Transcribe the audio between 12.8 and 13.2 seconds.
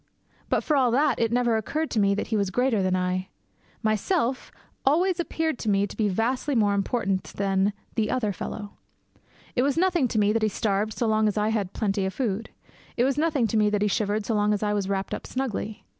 It was